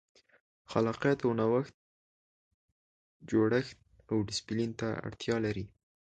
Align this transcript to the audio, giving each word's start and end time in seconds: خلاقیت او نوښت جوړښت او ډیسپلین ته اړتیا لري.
خلاقیت 0.71 1.17
او 1.25 1.31
نوښت 1.39 1.75
جوړښت 3.29 3.77
او 4.11 4.17
ډیسپلین 4.27 4.71
ته 4.79 4.87
اړتیا 5.07 5.35
لري. 5.45 5.65